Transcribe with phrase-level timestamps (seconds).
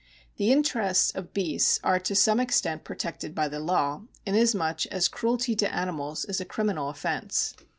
[0.37, 5.55] The interests of beasts are to some extent protected by the law, inasmucli as cruelty
[5.57, 7.53] to animals is a criminal offence.